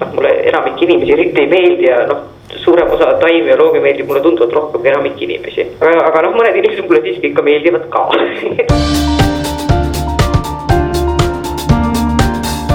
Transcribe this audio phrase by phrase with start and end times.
[0.00, 2.22] noh, mulle enamik inimesi eriti ei meeldi ja noh,
[2.64, 5.66] suurem osa taimi ja loomi meeldib mulle tunduvalt rohkem kui enamik inimesi.
[5.80, 8.08] aga, aga noh, mõned inimesed mulle siiski ikka meeldivad ka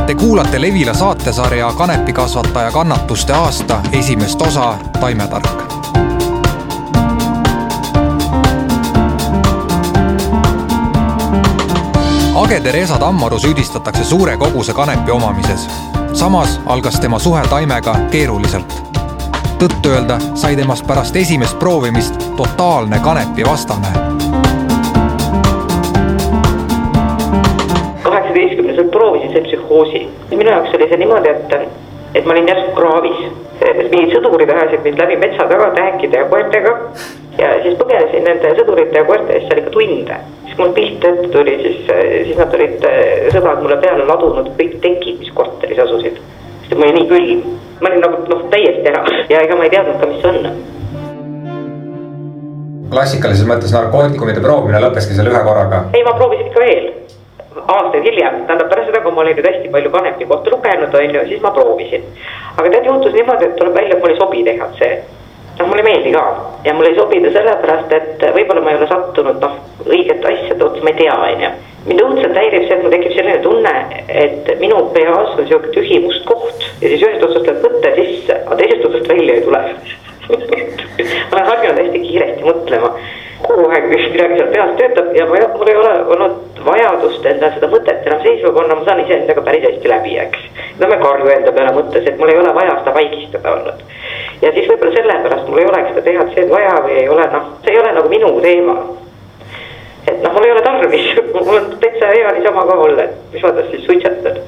[0.06, 5.64] Te kuulate Levila saatesarja Kanepikasvataja kannatuste aasta esimest osa Taimetark.
[12.36, 15.95] Age Theresa Tammaru süüdistatakse suure koguse kanepi omamises.
[16.16, 18.74] Samas algas tema suhe taimega keeruliselt.
[19.60, 23.88] tõtt-öelda sai temast pärast esimest proovimist totaalne kanepivastane
[28.04, 30.08] kaheksateistkümneselt proovisin see psühhoosi.
[30.30, 31.54] minu jaoks oli see niimoodi, et,
[32.16, 33.20] et ma olin järsku kraavis.
[33.92, 36.78] mingid sõdurid ajasid mind läbi metsa taga tähekide ja koertega
[37.40, 40.20] ja siis põgenesin nende sõdurite ja koerte eest seal ikka tunde.
[40.46, 41.82] siis mul pilt ette tuli, siis,
[42.30, 42.88] siis nad olid,
[43.36, 46.22] sõbrad mulle peale ladunud kõik tekid, mis korteris asusid.
[46.64, 47.44] sest mul oli nii külm,
[47.82, 50.40] ma olin nagu noh, täiesti ära ja ega ma ei teadnud ka, mis see on
[52.96, 55.86] klassikalises mõttes narkootikumide proovimine lõppeski selle ühe korraga?
[55.94, 56.92] ei, ma proovisin ikka veel
[57.66, 61.16] aastaid hiljem, tähendab pärast seda, kui ma olin nüüd hästi palju kanepi kohta lugenud, on
[61.18, 62.04] ju, siis ma proovisin.
[62.58, 64.90] aga tead, juhtus niimoodi, et tuleb välja, et mul ei sobi THC.
[65.60, 66.24] Noh, mulle ei meeldi ka
[66.66, 70.68] ja mulle ei sobi ta sellepärast, et võib-olla ma ei ole sattunud noh, õigete asjade
[70.68, 71.52] otsa, ma ei tea, on ju.
[71.90, 73.76] mind õudselt häirib see, et mul tekib selline tunne,
[74.24, 78.42] et minu peas on sihuke tühi must koht ja siis ühest otsast läheb mõte sisse,
[78.42, 79.64] aga teisest otsast välja ei tule
[80.26, 82.90] ma olen harjunud hästi kiiresti mõtlema
[83.44, 87.70] kogu aeg midagi seal peas töötab ja ma, mul ei ole olnud vajadust endal seda
[87.70, 90.48] mõtet enam seisma panna, ma saan iseendaga päris hästi läbi, eks.
[90.80, 93.84] no ma ei karju enda peale mõttes, et mul ei ole vaja seda vaigistada olnud.
[94.42, 97.74] Ja siis võib-olla sellepärast mul ei oleks seda THC-d vaja või ei ole noh, see
[97.76, 98.76] ei ole nagu minu teema.
[100.08, 103.46] et noh, mul ei ole tarvis mul on täitsa hea niisama ka olla, et mis
[103.46, 104.44] ma tast siis suitsetan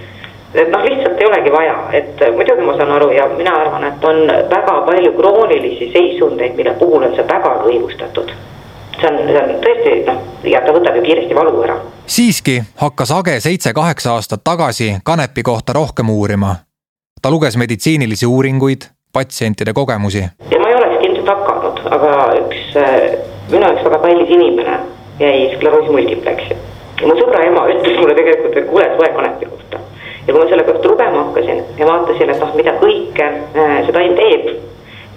[0.57, 4.05] et noh, lihtsalt ei olegi vaja, et muidugi ma saan aru ja mina arvan, et
[4.05, 8.31] on väga palju kroonilisi seisundeid, mille puhul on see väga õigustatud
[9.01, 11.77] see on, see on tõesti noh, ja ta võtab ju kiiresti valu ära.
[12.05, 16.55] siiski hakkas Age seitse-kaheksa aastat tagasi kanepi kohta rohkem uurima.
[17.21, 20.23] ta luges meditsiinilisi uuringuid, patsientide kogemusi.
[20.51, 23.17] ja ma ei olekski ilmselt hakanud, aga üks äh,
[23.51, 24.79] minu jaoks väga kallis inimene
[25.19, 26.57] jäi skleroosi multipleksi.
[27.05, 29.79] mu sõbra ema ütles mulle tegelikult, et kuule, loe kanepi kohta.
[30.27, 33.95] ja kui ma selle kohta lugema hakkasin ja vaatasin, et noh, mida kõike äh, see
[33.95, 34.51] taim teeb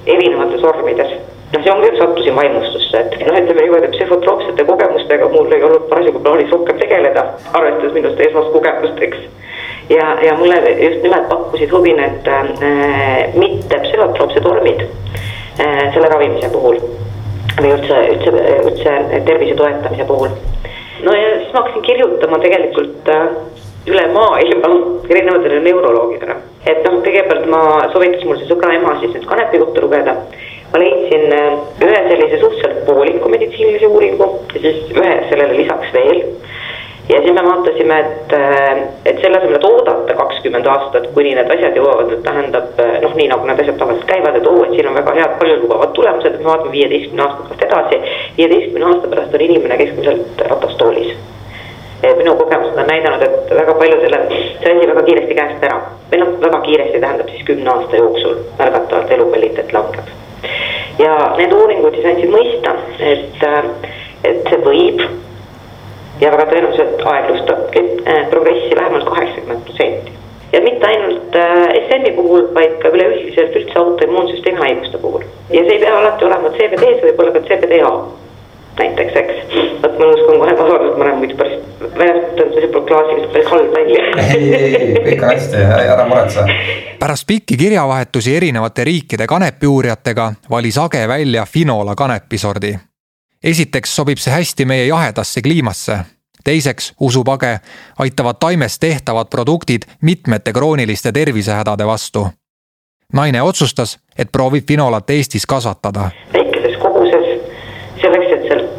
[0.06, 1.18] erinevates vormides
[1.52, 5.64] noh, see ongi, et sattusin vaimustusse, et noh, ütleme niimoodi, et psühhotroopsete kogemustega mul ei
[5.66, 9.26] olnud parasjagu plaanis rohkem tegeleda, arvestades minust esmast kogemust, eks.
[9.90, 16.50] Ja, ja mulle just nimelt pakkusid huvi need äh, mitte psühhotroopsed vormid äh, selle ravimise
[16.52, 16.78] puhul
[17.60, 18.30] või üldse, üldse,
[18.70, 20.36] üldse tervise toetamise puhul.
[21.04, 23.26] no ja siis ma hakkasin kirjutama tegelikult äh,
[23.90, 24.70] üle maailma
[25.10, 26.38] erinevatele neuroloogidele.
[26.66, 30.16] et noh, kõigepealt ma soovitas mul see sõbra ema siis nüüd kanepi kohta lugeda
[30.72, 36.22] ma leidsin äh, ühe sellise suhteliselt pooliku meditsiinilise uuringu ja siis ühe sellele lisaks veel.
[37.10, 41.50] Ja siis me vaatasime, et, äh, et selle asemel, et oodata kakskümmend aastat, kuni need
[41.54, 44.76] asjad jõuavad, et tähendab äh, noh, nii nagu need asjad tavaliselt käivad, et oo, et
[44.76, 48.00] siin on väga head paljulubavad tulemused, et me vaatame viieteistkümne aasta pärast edasi.
[48.38, 51.12] viieteistkümne aasta pärast on inimene keskmiselt ratastoolis
[52.16, 55.82] minu kogemused on näidanud, et väga paljudele see asi väga kiiresti käest ära.
[56.12, 60.08] või noh, väga kiiresti tähendab siis kümne aasta jooksul märgatavalt elukvaliteet langeb
[60.98, 63.64] ja need uuringud siis andsid mõista, et, äh,
[64.24, 65.02] et see võib
[66.20, 70.16] ja väga tõenäoliselt aeglustabki äh, progressi vähemalt kaheksakümmend protsenti.
[70.52, 75.28] ja mitte ainult äh, SM-i puhul, vaid ka üleüldiselt üldse autoimmuunsüsteemi haiguste puhul.
[75.50, 77.94] ja see ei pea alati olema CBD, see võib olla ka CBDA
[78.80, 79.56] näiteks, eks.
[79.82, 81.56] vot ma nõustun kohe, ma arvan, et ma olen muidu päris,
[81.98, 84.04] väljaspool võib-olla klaasiliselt päris halb välja.
[84.26, 85.64] ei, ei, ei, kõik on hästi,
[85.94, 86.46] ära muretse.
[87.00, 92.76] pärast pikki kirjavahetusi erinevate riikide kanepiuurijatega valis Age välja Finola kanepisordi.
[93.44, 95.98] Esiteks sobib see hästi meie jahedasse kliimasse.
[96.44, 97.58] teiseks usub Age,
[97.98, 102.28] aitavad taimest tehtavad produktid mitmete krooniliste tervisehädade vastu.
[103.12, 106.10] naine otsustas, et proovib Finolat Eestis kasvatada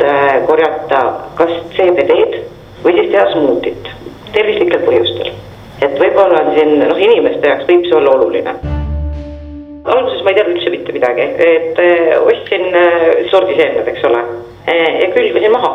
[0.01, 0.99] Äh, korjata
[1.37, 2.39] kas CBD-d
[2.81, 3.89] või siis teha smuutit
[4.33, 5.29] tervislikel põhjustel.
[5.85, 8.55] et võib-olla on siin noh, inimeste jaoks võib see olla oluline.
[9.85, 14.23] alguses ma ei teadnud üldse mitte midagi, et äh, ostsin äh, sordiseemned, eks ole
[14.67, 15.71] Eh, ja külvasin maha.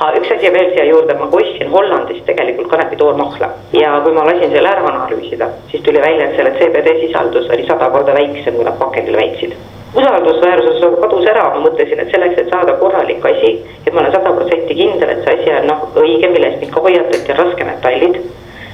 [0.00, 4.48] Ah, üks asi veel siia juurde, ma ostsin Hollandist tegelikult kanepitoormahla ja kui ma lasin
[4.54, 8.64] selle ära analüüsida, siis tuli välja, et selle CBD sisaldus oli sada korda väiksem, kui
[8.64, 9.52] nad pakendil väitsid.
[9.92, 13.52] usaldusväärsus kadus ära, ma mõtlesin, et selleks, et saada korralik asi,
[13.86, 16.72] et ma olen sada protsenti kindel, et see asi on noh, õige, mille eest mind
[16.72, 18.20] ka hoiatati, on raskemetallid.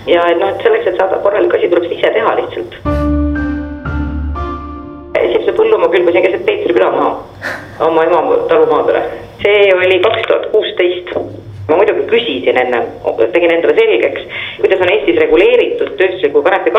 [0.06, 2.82] ja et noh, et selleks, et saada korralik asi, tuleb seda ise teha lihtsalt
[5.19, 7.16] esimese põllu ma külvasin keset Peetri küla maha,
[7.88, 11.12] oma ema talumaa peale see oli kaks tuhat kuusteist.
[11.69, 12.79] ma muidugi küsisin enne,
[13.32, 14.23] tegin endale selgeks,
[14.56, 16.73] kuidas on Eestis reguleeritud tööstusliku kanepi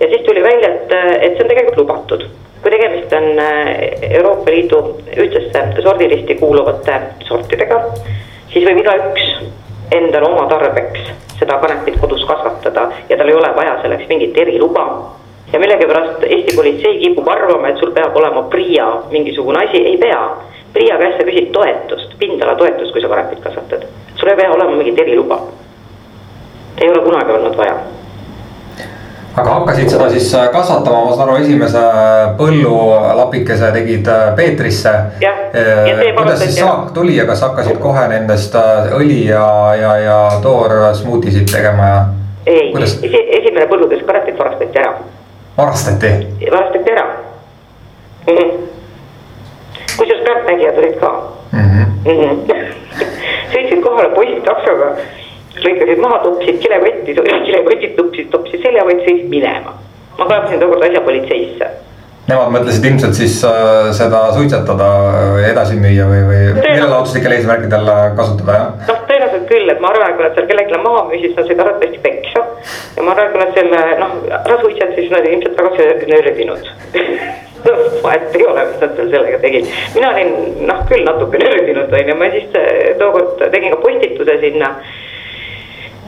[0.00, 2.26] ja siis tuli välja, et, et see on tegelikult lubatud.
[2.62, 3.68] kui tegemist on äh,
[4.10, 4.80] Euroopa Liidu
[5.16, 7.80] ühtsesse sordilisti kuuluvate sortidega,
[8.52, 9.28] siis võib igaüks
[9.94, 14.86] endale oma tarbeks seda kanepit kodus kasvatada ja tal ei ole vaja selleks mingit eriluba
[15.52, 20.22] ja millegipärast Eesti politsei kipub arvama, et sul peab olema PRIA mingisugune asi, ei pea.
[20.76, 23.86] PRIA käest sa küsid toetust, pindalatoetust, kui sa kanepit kasvatad.
[24.16, 25.40] sul ei pea olema mingit eriluba.
[26.80, 27.76] ei ole kunagi olnud vaja
[29.36, 31.82] aga hakkasid seda siis äh, kasvatama, ma saan aru, esimese
[32.38, 34.92] põllulapikese tegid äh, Peetrisse.
[35.24, 38.56] Äh, kuidas siis saak tuli ja kas hakkasid kohe nendest
[38.96, 39.48] õli ja,
[39.80, 42.00] ja, ja toorsmuutisid tegema ja?
[42.46, 42.72] ei,
[43.40, 44.94] esimene põlludes kanepit varastati ära
[45.56, 46.12] varastati?
[46.52, 47.06] varastati ära
[48.26, 48.75] mm -hmm..
[49.98, 51.10] Kusjuures pealtnägijad olid ka
[51.56, 51.60] mm.
[51.60, 51.86] -hmm.
[52.04, 52.66] Mm -hmm.
[53.54, 54.92] sõitsid kohale poisid taksoga,
[55.64, 57.16] lõikasid maha, toppisid kilekotti,
[57.48, 59.74] kilekotid toppisid, toppisid selja, võtsid minema.
[60.18, 61.70] ma kaebasin tookord asja politseisse
[62.26, 64.86] Nemad mõtlesid ilmselt siis äh, seda suitsetada,
[65.46, 68.72] edasi müüa või, või meelelahutuslikel eesmärkidel kasutada, jah?
[68.88, 71.62] noh, tõenäoliselt küll, et ma arvan, kui nad seal kellelegi maha müüsid, siis nad said
[71.62, 72.42] arvatavasti peksa.
[72.96, 76.66] ja ma arvan, kui nad selle noh, ära suitsetasid, siis nad ilmselt väga nördinud
[78.04, 79.72] vahet ei ole, mis nad seal sellega tegid.
[79.94, 80.32] mina olin
[80.68, 84.74] noh, küll natuke nördinud onju, ma siis äh, tookord tegin ka postituse sinna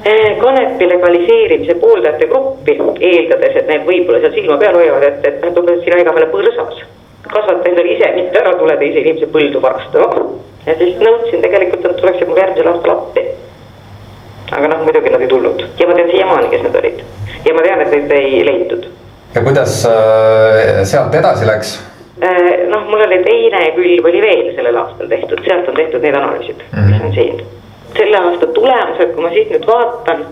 [0.05, 5.41] Eh, kanepi legaliseerimise pooldajate gruppi, eeldades, et need võib-olla seal silma peal hoiavad, et, et
[5.43, 6.85] nad tulevad sinu igavene põrsas.
[7.29, 10.23] kasvata endale ise, mitte ära tule teise inimese põldu varastama.
[10.67, 13.27] ja siis nõudsin tegelikult, et nad tuleksid mulle järgmisel aastal appi.
[14.53, 17.03] aga noh, muidugi nad ei tulnud ja ma tean siiamaani, kes nad olid.
[17.45, 18.89] ja ma tean, et neid ei leitud.
[19.39, 21.77] Ja kuidas äh, sealt edasi läks?
[22.23, 26.17] Eh, noh, mul oli teine külv oli veel sellel aastal tehtud, sealt on tehtud need
[26.19, 26.89] analüüsid mm, -hmm.
[26.91, 27.45] mis on siin
[27.99, 30.25] selle aasta tulemused, kui ma siit nüüd vaatan,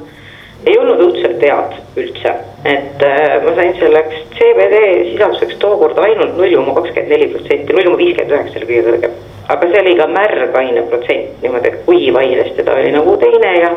[0.66, 2.34] ei olnud õudselt head üldse.
[2.64, 4.82] et äh, ma sain selleks CBD
[5.12, 9.16] sisalduseks tookord ainult null koma kakskümmend neli protsenti, null koma viiskümmend üheksa oli kõige kõrgem.
[9.54, 13.70] aga see oli ka märgaine protsent niimoodi, et kuivainest teda oli nagu teine ja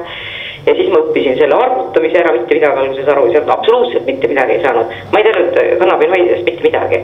[0.65, 4.31] ja siis ma õppisin selle arvutamise ära, mitte midagi alguses aru ei saanud, absoluutselt mitte
[4.31, 4.97] midagi ei saanud.
[5.11, 7.03] ma ei teadnud kannabinoididest mitte midagi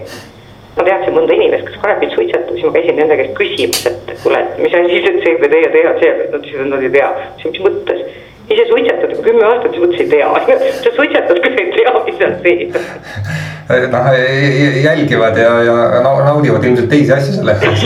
[0.75, 4.41] ma teadsin mõnda inimest, kes kanepit suitsetab, siis ma käisin nende käest küsimas, et kuule,
[4.43, 7.09] et mis asi see CBD ja THC, nad ütlesid, et nad ei tea.
[7.15, 8.05] ütlesin, mis mõttes?
[8.45, 10.27] ise suitsetad juba kümme aastat, siis mõtlesin, ei tea.
[10.83, 12.69] sa suitsetad küll, ei tea, mis seal sees
[13.95, 14.09] noh,
[14.83, 17.83] jälgivad ja, ja naudivad ilmselt teisi asju selle eest.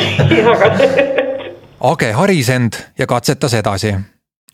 [1.90, 3.94] Age haris end ja katsetas edasi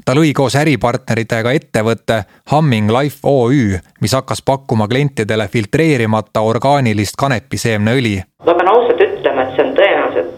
[0.05, 2.19] ta lõi koos äripartneritega ettevõtte
[2.51, 8.21] Humming Life OÜ, mis hakkas pakkuma klientidele filtreerimata orgaanilist kanepiseemneõli.
[8.45, 10.31] ma pean ausalt ütlema, et see on tõenäoliselt,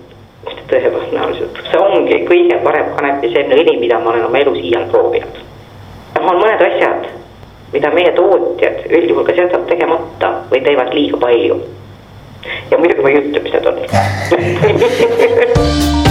[0.48, 5.44] mitte tõenäoliselt, see ongi kõige parem kanepiseemneõli, mida ma olen oma elus iial proovinud.
[6.16, 7.12] noh, on mõned asjad,
[7.76, 11.62] mida meie tootjad üldjuhul kas jätavad tegemata või teevad liiga palju.
[12.72, 13.76] ja muidugi ma ei ütle, mis need on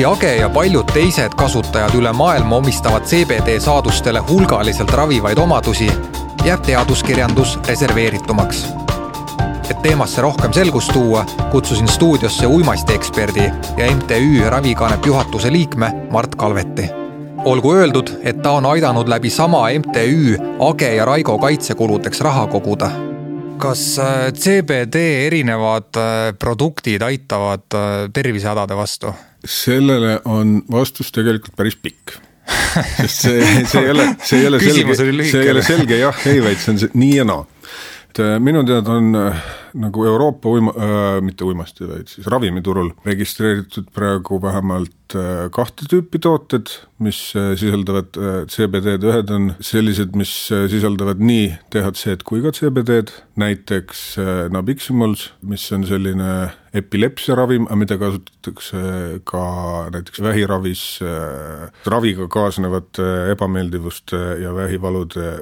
[0.00, 5.90] ehkki Age ja paljud teised kasutajad üle maailma omistavad CBD saadustele hulgaliselt ravivaid omadusi,
[6.44, 8.64] jääb teaduskirjandus reserveeritumaks.
[9.70, 16.90] et teemasse rohkem selgust tuua, kutsusin stuudiosse uimastieksperdi ja MTÜ Ravikanep juhatuse liikme Mart Kalveti
[17.44, 20.38] olgu öeldud, et ta on aidanud läbi sama MTÜ
[20.70, 22.90] Age ja Raigo kaitsekuludeks raha koguda
[23.58, 29.12] kas äh, CBD erinevad äh, produktid aitavad äh, tervisehädade vastu?
[29.44, 32.16] Sellele on vastus tegelikult päris pikk.
[32.50, 34.94] Sest see, see ei ole, see ei ole selge,
[35.30, 37.44] see ei ole selge jah-ei, vaid see on see nii ja naa.
[38.10, 39.14] Et minu teada on
[39.74, 44.96] nagu Euroopa uima- äh,, mitte uimasti, vaid siis ravimiturul registreeritud praegu vähemalt
[45.50, 46.70] kahte tüüpi tooted,
[47.02, 48.14] mis sisaldavad
[48.52, 50.30] CBD-d, ühed on sellised, mis
[50.70, 54.04] sisaldavad nii THC-d kui ka CBD-d, näiteks
[54.52, 56.30] Nabiximols, mis on selline
[56.76, 59.42] epilepsiaravim, mida kasutatakse ka
[59.90, 60.84] näiteks vähiravis
[61.90, 65.32] raviga kaasnevate ebameeldivuste ja vähivalude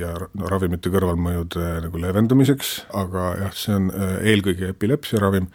[0.00, 0.14] ja
[0.48, 5.46] ravimite kõrvalmõjude nagu leevendamiseks, aga jah, see on eelkõige epilepsiaravim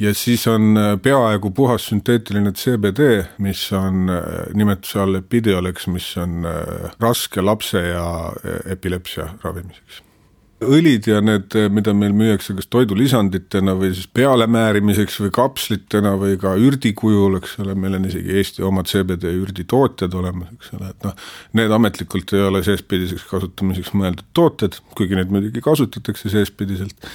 [0.00, 4.08] ja siis on peaaegu puhas sünteetiline CBD, mis on
[4.54, 6.46] nimetuse all Epidiolex, mis on
[7.00, 8.06] raske lapse ja
[8.72, 10.04] epilepsia ravimiseks
[10.64, 16.54] õlid ja need, mida meil müüakse kas toidulisanditena või siis pealemäärimiseks või kapslitena või ka
[16.60, 21.08] ürdi kujul, eks ole, meil on isegi Eesti omad CBD ürditootjad olemas, eks ole, et
[21.08, 21.28] noh,
[21.60, 27.10] need ametlikult ei ole seespidiseks kasutamiseks mõeldud tooted, kuigi neid muidugi kasutatakse seespidiselt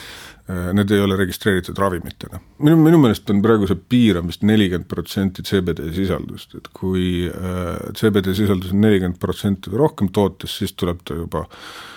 [0.45, 2.37] Äh, need ei ole registreeritud ravimitena.
[2.61, 7.25] minu, minu meelest on praegu see piir on vist nelikümmend protsenti CBD sisaldust, et kui
[7.25, 11.94] äh, CBD sisaldus on nelikümmend protsenti või rohkem tootes, siis tuleb ta juba äh,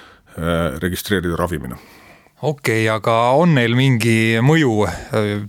[0.83, 1.78] registreerida ravimina.
[2.38, 4.75] Okei okay,, aga on neil mingi mõju,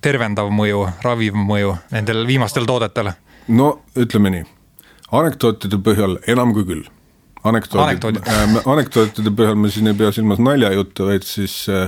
[0.01, 3.13] tervendav mõju, raviv mõju nendel viimastel toodetel?
[3.49, 4.45] no ütleme nii,
[5.15, 6.87] anekdootide põhjal enam kui küll.
[7.39, 11.87] Anekdoodid, äh, anekdootide põhjal me siin ei pea silmas naljajuttu, vaid siis äh,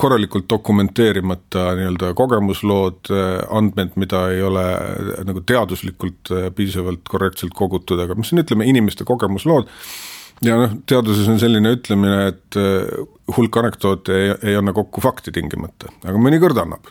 [0.00, 4.66] korralikult dokumenteerimata nii-öelda kogemuslood, äh, andmed, mida ei ole
[5.24, 9.72] nagu teaduslikult piisavalt korrektselt kogutud, aga mis on, ütleme, inimeste kogemuslood
[10.44, 12.88] ja noh, teaduses on selline ütlemine, et äh,
[13.36, 16.90] hulk anekdoote ei, ei anna kokku fakti tingimata, aga mõnikord annab.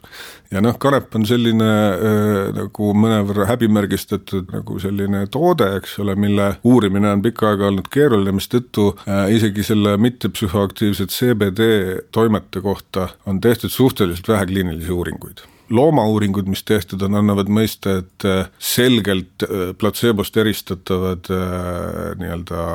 [0.53, 6.51] ja noh, kanep on selline äh, nagu mõnevõrra häbimärgistatud nagu selline toode, eks ole, mille
[6.63, 11.69] uurimine on pikka aega olnud keeruline, mistõttu äh, isegi selle mittepsühhoaktiivset CBD
[12.15, 18.25] toimete kohta on tehtud suhteliselt vähe kliinilisi uuringuid loomauuringud, mis tehtud on, annavad mõista, et
[18.27, 22.65] äh, selgelt äh, platseebost eristatavad äh, nii-öelda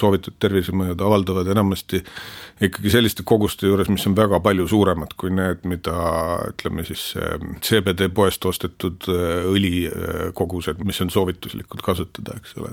[0.00, 2.02] soovitud tervisemõjud avaldavad enamasti
[2.62, 5.94] ikkagi selliste koguste juures, mis on väga palju suuremad kui need, mida
[6.52, 7.02] ütleme siis
[7.66, 12.70] CBD poest ostetud õlikogused, mis on soovituslikud kasutada, eks ole.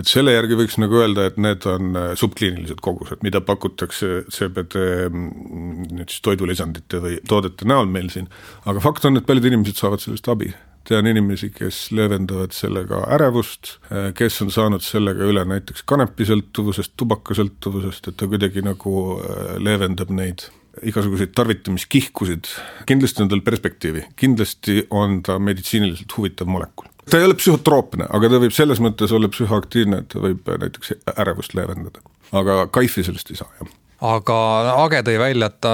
[0.00, 5.92] et selle järgi võiks nagu öelda, et need on subkliinilised kogused, mida pakutakse CBD mm,
[5.98, 8.32] nüüd siis toidulisandite või toodete näol meil siin,
[8.64, 10.52] aga fakt on, et paljud inimesed saavad sellest abi
[10.88, 13.74] tean inimesi, kes leevendavad sellega ärevust,
[14.16, 20.46] kes on saanud sellega üle näiteks kanepisõltuvusest, tubakasõltuvusest, et ta kuidagi nagu äh, leevendab neid
[20.86, 22.48] igasuguseid tarvitamiskihkusid,
[22.88, 26.86] kindlasti on tal perspektiivi, kindlasti on ta meditsiiniliselt huvitav molekul.
[27.10, 30.94] ta ei ole psühhotroopne, aga ta võib selles mõttes olla psühhoaktiivne, et ta võib näiteks
[31.16, 32.04] ärevust leevendada.
[32.32, 33.74] aga kaifi sellest ei saa, jah
[34.04, 34.38] aga
[34.84, 35.72] Age tõi välja, et ta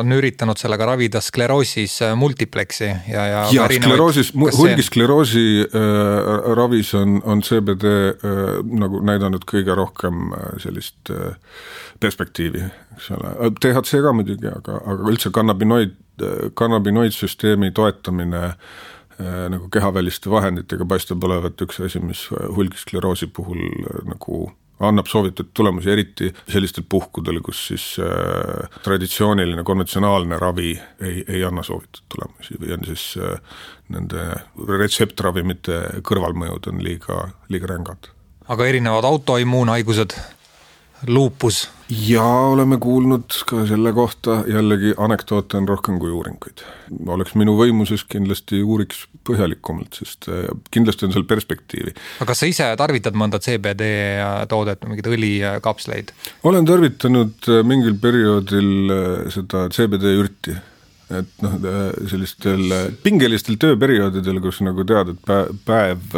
[0.00, 3.42] on üritanud sellega ravida skleroosis äh, multiplexi ja, ja.
[3.54, 8.42] ja skleroosis, hulgiskleroosi äh, ravis on, on CBD äh,
[8.84, 11.38] nagu näidanud kõige rohkem äh, sellist äh,
[12.00, 12.66] perspektiivi,
[12.96, 15.94] eks ole, DHC ka muidugi, aga, aga üldse kannabinoid,
[16.58, 24.50] kannabinoidsüsteemi toetamine äh, nagu kehaväliste vahenditega paistab olevat üks asi, mis hulgiskleroosi puhul äh, nagu
[24.80, 31.62] annab soovitud tulemusi, eriti sellistel puhkudel, kus siis äh, traditsiooniline konventsionaalne ravi ei, ei anna
[31.62, 33.38] soovitud tulemusi või on siis äh,
[33.94, 34.26] nende
[34.78, 38.10] retseptravimite kõrvalmõjud on liiga, liiga rängad.
[38.48, 40.16] aga erinevad autoimmuunhaigused,
[41.08, 46.64] luupus ja oleme kuulnud ka selle kohta jällegi anekdoote on rohkem kui uuringuid.
[47.06, 51.94] oleks minu võimuses, kindlasti uuriks põhjalikumalt, sest äh, kindlasti on seal perspektiivi.
[52.20, 53.88] aga kas sa ise tarvitad mõnda CBD
[54.48, 56.14] toodet, mingeid õlikapsleid?
[56.44, 60.56] olen tarvitanud äh, mingil perioodil äh, seda CBD ürti
[61.12, 61.58] et noh,
[62.10, 62.62] sellistel
[63.04, 66.16] pingelistel tööperioodidel, kus nagu tead, et päev, päev,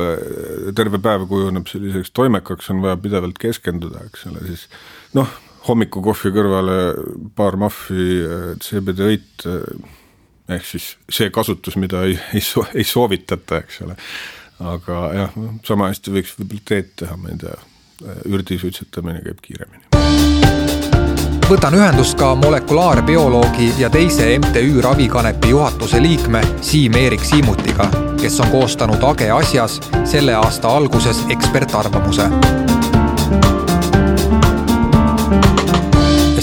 [0.79, 4.69] terve päev kujuneb selliseks toimekaks, on vaja pidevalt keskenduda, eks ole, siis
[5.17, 5.33] noh
[5.67, 6.79] hommikukohvi kõrvale
[7.39, 9.95] paar mahvi äh, CBD õit, äh,
[10.57, 13.99] ehk siis see kasutus, mida ei, ei, so, ei soovitata, eks ole.
[14.57, 15.35] aga jah,
[15.69, 17.59] sama hästi võiks võib-olla teed teha, ma ei tea,
[18.07, 20.36] äh, ürdi suitsetamine käib kiiremini.
[21.51, 27.87] Võtan ühendust ka molekulaarbioloogi ja teise MTÜ Ravikanepi juhatuse liikme Siim-Erik Siimutiga,
[28.21, 32.27] kes on koostanud Age asjas selle aasta alguses ekspertarvamuse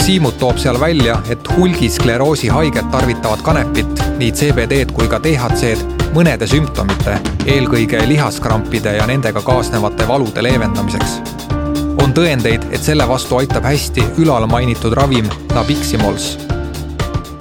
[0.03, 6.47] Siimut toob seal välja, et hulgiskleroosi haiged tarvitavad kanepit, nii CBD-d kui ka DHC-d mõnede
[6.47, 11.42] sümptomite, eelkõige lihaskrampide ja nendega kaasnevate valude leevendamiseks.
[12.03, 16.37] On tõendeid, et selle vastu aitab hästi ülalmainitud ravim Nabiximols.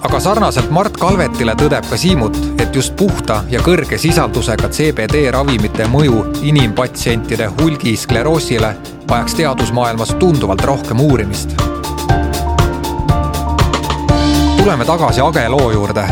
[0.03, 5.87] aga sarnaselt Mart Kalvetile tõdeb ka Siimut, et just puhta ja kõrge sisaldusega CBD ravimite
[5.87, 8.75] mõju inimpatsientide hulgiskleroosile
[9.09, 11.55] vajaks teadusmaailmas tunduvalt rohkem uurimist
[14.63, 16.07] tuleme tagasi Age loo juurde.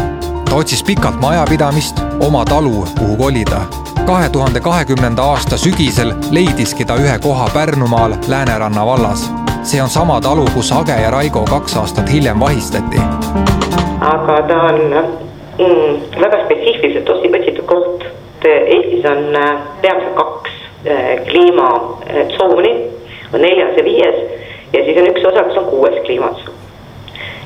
[0.45, 3.61] ta otsis pikalt majapidamist, oma talu, kuhu kolida.
[4.11, 9.31] Kahe tuhande kahekümnenda aasta sügisel leidiski ta ühe koha Pärnumaal Lääneranna vallas.
[9.63, 12.99] see on sama talu, kus Age ja Raigo kaks aastat hiljem vahistati.
[14.01, 14.81] aga ta on
[15.59, 18.05] mm, väga spetsiifiliselt otsitud koht.
[18.45, 20.51] Eestis on äh, peamiselt kaks
[20.87, 22.75] äh, kliimatsooni,
[23.35, 24.19] on neljas ja viies
[24.73, 26.55] ja siis on üks osa, kus on kuues kliimatsoon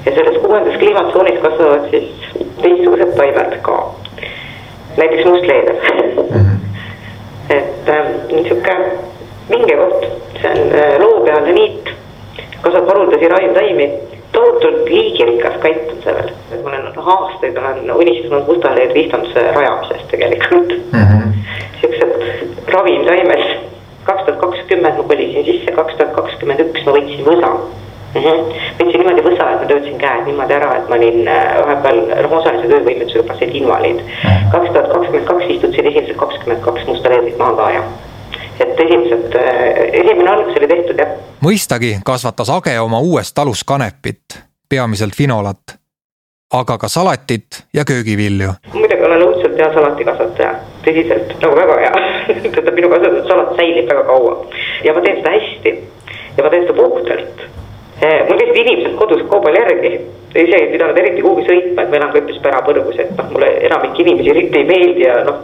[0.07, 2.09] ja selles kuuendas kliimatsoonis kasvavad siis
[2.63, 3.95] teistsugused taimed ka.
[4.97, 5.77] näiteks mustleeder.
[7.85, 8.77] et äh, niisugune
[9.51, 10.07] vinge koht,
[10.41, 11.91] see on äh, loopealne niit,
[12.63, 13.91] kasvab haruldasi taimi.
[14.33, 20.09] Tohutult liigirikas kait on see veel, et ma olen aastaid olen unistanud mustaleed vihtanuse rajamisest
[20.11, 20.73] tegelikult.
[20.93, 21.37] Mm -hmm..
[21.81, 23.45] siuksed ravimtaimed,
[24.05, 27.53] kaks tuhat kakskümmend ma kolisin sisse, kaks tuhat kakskümmend üks ma võtsin võsa.
[28.15, 32.35] Võtsin niimoodi võsa, et ma töötasin käed niimoodi ära, et ma olin äh, vahepeal noh,
[32.39, 34.03] osalise töövõimetusega protsent invaliid.
[34.05, 34.51] Mhm.
[34.55, 37.85] kaks tuhat kakskümmend kaks istutasin esimesed kakskümmend kaks musta leedrit maha ka ja
[38.61, 41.15] et esimesed, äh, esimene algus oli tehtud jah.
[41.45, 45.77] mõistagi kasvatas Age oma uues talus kanepit, peamiselt finolat,
[46.53, 48.53] aga ka salatit ja köögivilju.
[48.73, 50.55] muidugi olen õudselt hea salatikasvataja,
[50.87, 51.93] tõsiselt, nagu väga hea
[52.43, 54.39] tähendab minu kasvatatud salat säilib väga kaua
[54.85, 55.75] ja ma teen seda hästi
[56.37, 57.47] ja ma teen seda puhtalt.
[58.03, 59.97] Äh, mul käisid inimesed kodus kaubal järgi,
[60.35, 64.01] ise ei pidanud eriti kuhugi sõitma, et ma elan üpris pärapõrgus, et noh, mulle enamik
[64.03, 65.43] inimesi eriti ei meeldi ja noh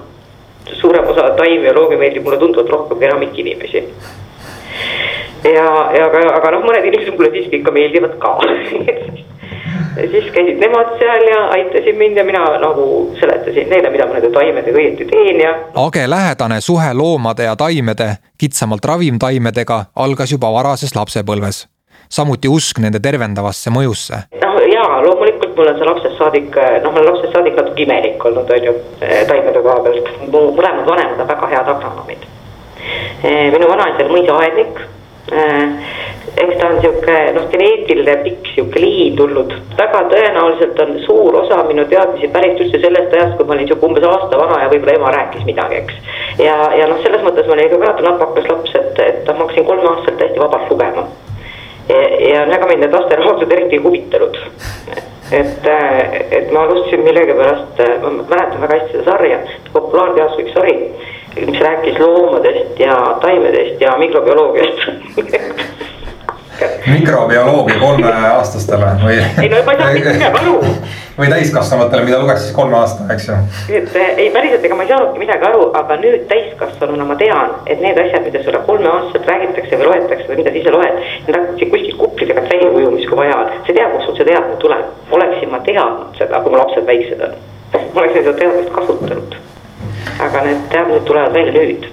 [0.81, 3.85] suurem osa taimi ja loomi meeldib mulle tunduvalt rohkem kui enamik inimesi.
[5.45, 5.67] ja,
[5.97, 8.37] ja aga, aga noh, mõned inimesed mulle siiski ikka meeldivad ka
[10.11, 12.87] siis käisid nemad seal ja aitasid mind ja mina nagu
[13.21, 15.57] seletasin neile, mida ma nende taimedega õieti teen ja.
[15.87, 21.67] Age lähedane suhe loomade ja taimede, kitsamalt ravimtaimedega algas juba varases lapsepõlves.
[22.11, 24.25] Samuti usk nende tervendavasse mõjusse.
[24.43, 28.25] noh jaa, loomulikult mul on see lapsest saadik, noh, ma olen lapsest saadik natuke imelik
[28.25, 30.15] olnud, on ju, taimede koha pealt.
[30.27, 32.25] mu mõlemad vanemad on väga head agronoomid.
[33.25, 34.81] Eh, minu vanaisa oli mõisaaednik.
[35.31, 35.65] Eh,
[36.41, 39.55] eks ta on sihuke noh, geneetiline pikk sihuke liin tulnud.
[39.79, 43.87] väga tõenäoliselt on suur osa minu teadmisi pärit üldse sellest ajast, kui ma olin sihuke
[43.87, 45.95] umbes aasta vana ja võib-olla ema rääkis midagi, eks.
[46.39, 49.69] ja, ja noh, selles mõttes ma olin ikka väga napakas laps, et, et ma hakkasin
[49.69, 51.07] kolmeaastaselt täiesti vabalt lugema
[52.33, 54.39] ja väga mind need lasteraamatud eriti huvitanud.
[55.33, 55.67] et,
[56.31, 59.39] et ma alustasin millegipärast, ma mäletan väga hästi seda sarja,
[59.73, 60.75] populaarteaduslik sari,
[61.37, 64.81] mis rääkis loomadest ja taimedest ja mikrobioloogiast
[66.87, 69.21] mikrobioloogia kolmeaastastele või?
[69.43, 70.59] ei no ma ei saanud mitte midagi aru.
[71.21, 73.35] või täiskasvanutele, mida luges siis kolme aasta, eks ju.
[73.77, 77.83] et ei, päriselt, ega ma ei saanudki midagi aru, aga nüüd täiskasvanuna ma tean, et
[77.85, 80.99] need asjad, mida sulle kolmeaastaselt räägitakse või loetakse või mida sa ise loed.
[81.27, 84.19] Need hakkasid kuskilt kuplide pealt välja ujumis, kui vaja on, sa ei tea, kust sul
[84.19, 84.91] see teadmine tuleb.
[85.19, 87.39] oleksin ma teadnud seda, kui mu lapsed väiksed on,
[87.77, 89.41] ma oleksin seda teadmist kasutanud.
[90.27, 91.91] aga need teadmised tulevad välja nüüd.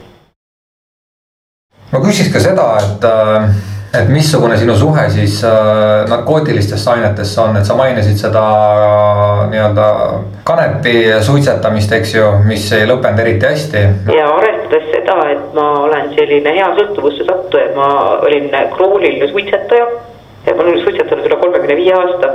[1.92, 7.56] ma küsiks ka seda, et äh et missugune sinu suhe siis äh, narkootilistesse ainetesse on,
[7.58, 9.86] et sa mainisid seda äh, nii-öelda
[10.48, 13.86] kanepi suitsetamist, eks ju, mis ei lõppenud eriti hästi.
[14.16, 17.90] ja arvestades seda, et ma olen selline hea sõltuvusse sattuja, ma
[18.28, 19.88] olin krooniline suitsetaja.
[20.46, 22.34] ja ma olen suitsetanud üle kolmekümne viie aasta,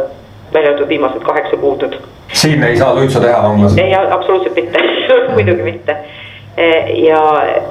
[0.54, 2.00] välja arvatud viimased kaheksa kuud nüüd.
[2.32, 3.78] siin ei saa suitsu teha vanglas?
[3.78, 4.88] ei, absoluutselt mitte
[5.36, 6.00] muidugi mitte
[7.04, 7.20] ja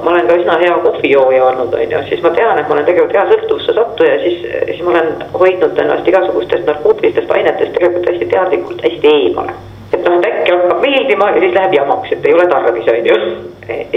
[0.03, 2.87] ma olen ka üsna hea kohvijooja olnud, on ju, siis ma tean, et ma olen
[2.87, 4.39] tegelikult hea sõltuvusse sattuja, siis,
[4.69, 9.53] siis ma olen hoidnud ennast igasugustest narkootilistest ainetest tegelikult hästi teadlikult hästi eemale.
[9.93, 13.09] et noh, et äkki hakkab meeldima ja siis läheb jamaks, et ei ole tarvis, on
[13.11, 13.17] ju.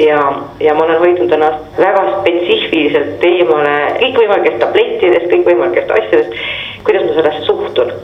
[0.07, 0.21] ja,
[0.61, 6.37] ja ma olen hoidnud ennast väga spetsiifiliselt eemale kõikvõimalikest tablettidest, kõikvõimalikest asjadest,
[6.85, 7.95] kuidas ma sellesse suhtun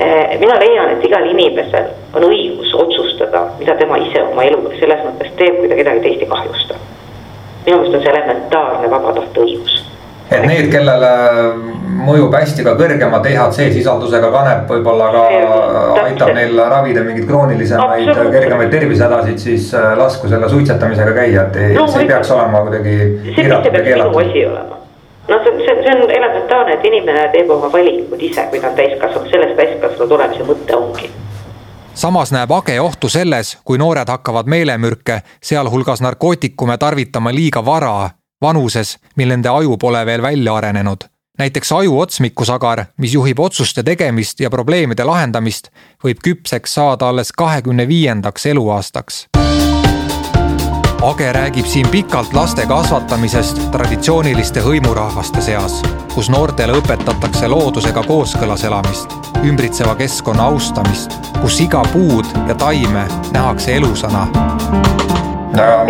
[0.00, 3.09] Eh, mina leian, et igal inimesel on õigus otsustada,
[3.60, 6.80] mida tema ise oma eluga selles mõttes teeb, kui ta kedagi teist ei kahjusta.
[7.66, 9.76] minu meelest on see elementaarne vaba tahte õigus.
[10.30, 11.10] et need, kellele
[12.00, 16.02] mõjub hästi ka kõrgema DHC sisaldusega kanep, võib-olla ka Täpselt.
[16.04, 21.74] aitab neil ravida mingeid kroonilisemaid, kergemaid tervisehädasid, siis äh, lasku selle suitsetamisega käia, et ei
[21.76, 22.98] no,, see ei peaks olema kuidagi
[23.36, 24.78] piiratud ja keelatud
[25.30, 28.78] noh, see, see, see on elementaarne, et inimene teeb oma valikud ise, kui ta on
[28.78, 31.10] täiskasvanud, selles täiskasvanud olemise mõte ongi
[31.94, 38.10] samas näeb Age ohtu selles, kui noored hakkavad meelemürke, sealhulgas narkootikume tarvitama liiga vara,
[38.42, 41.04] vanuses, mil nende aju pole veel välja arenenud.
[41.38, 45.70] näiteks aju otsmikusagar, mis juhib otsuste tegemist ja probleemide lahendamist,
[46.04, 49.39] võib küpseks saada alles kahekümne viiendaks eluaastaks
[51.02, 55.78] Age räägib siin pikalt laste kasvatamisest traditsiooniliste hõimurahvaste seas,
[56.12, 63.78] kus noortele õpetatakse loodusega kooskõlas elamist, ümbritseva keskkonna austamist, kus iga puud ja taime nähakse
[63.80, 64.26] elusana.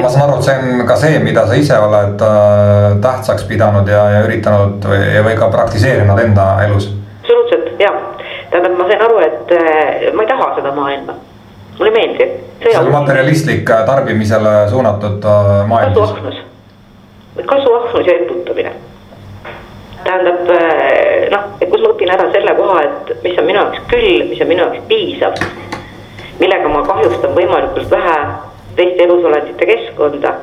[0.03, 3.91] ma saan aru, et see on ka see, mida sa ise oled äh, tähtsaks pidanud
[3.91, 6.87] ja, ja üritanud või, või ka praktiseerinud enda elus.
[7.19, 7.91] absoluutselt ja,
[8.55, 11.19] tähendab, ma sain aru, et äh, ma ei taha seda maailma
[11.81, 12.31] mulle ei meeldi.
[12.63, 15.95] see on materialistlik äh, tarbimisele suunatud äh, maailm.
[15.95, 16.37] kasuahnus,
[17.47, 18.73] kasuahnus ja eputamine.
[20.05, 23.83] tähendab äh, noh, et kus ma õpin ära selle koha, et mis on minu jaoks
[23.89, 25.41] küll, mis on minu jaoks piisav.
[26.41, 28.21] millega ma kahjustan võimalikult vähe
[28.77, 30.35] teiste elusolendite keskkonda.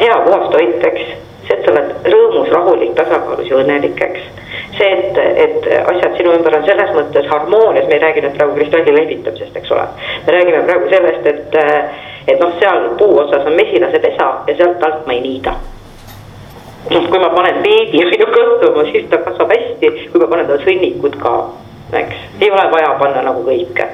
[0.00, 1.20] hea puhastoit, eks, see,
[1.52, 4.30] et sa oled rõõmus, rahulik, tasakaalus ja õnnelik, eks.
[4.78, 8.56] see, et, et asjad sinu ümber on selles mõttes harmoonias, me ei räägi nüüd praegu
[8.58, 9.86] kristalli lehvitamisest, eks ole.
[10.26, 11.60] me räägime praegu sellest, et,
[12.32, 15.56] et noh, seal puu otsas on mesilase pesa ja sealt alt ma ei niida
[16.90, 20.64] noh, kui ma panen peedi minu kasvama, siis ta kasvab hästi, kui ma panen talle
[20.66, 21.36] sõnnikud ka,
[22.02, 23.88] eks, ei ole vaja panna nagu kõike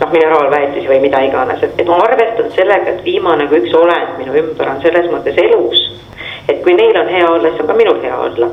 [0.00, 4.18] noh, mineraalväetisi või mida iganes, et, et ma arvestan sellega, et viimane kui üks olend
[4.20, 5.88] minu ümber on selles mõttes elus.
[6.48, 8.50] Et kui neil on hea olla, siis on ka minul hea olla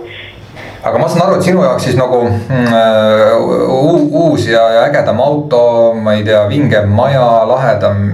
[0.84, 5.62] aga ma saan aru, et sinu jaoks siis nagu mm, uus ja, ja ägedam auto,
[5.94, 8.06] ma ei tea, vingem maja, lahedam,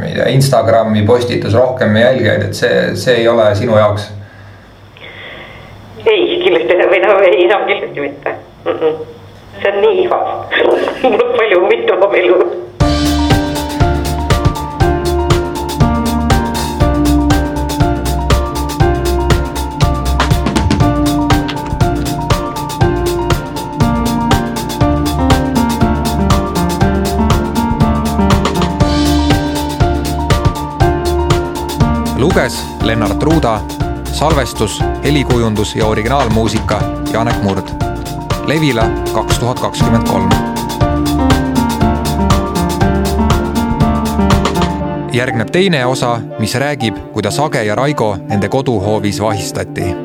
[0.00, 4.10] ma ei tea, Instagrami postitus, rohkem jälgijaid, et see, see ei ole sinu jaoks?
[6.02, 8.72] ei, kindlasti või noh, ei, no kindlasti mitte mm.
[8.72, 8.94] -mm.
[9.62, 10.26] see on nii igav
[11.12, 12.38] mul on palju huvitavam elu
[32.34, 33.60] luges Lennart Ruuda,
[34.12, 36.80] salvestus, helikujundus ja originaalmuusika
[37.12, 37.68] Janek Murd.
[38.46, 40.30] Levila kaks tuhat kakskümmend kolm.
[45.12, 50.01] järgneb teine osa, mis räägib, kuidas Age ja Raigo nende koduhoovis vahistati